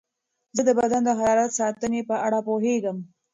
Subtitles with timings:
[0.55, 2.97] زه د بدن د حرارت ساتنې په اړه پوهېږم.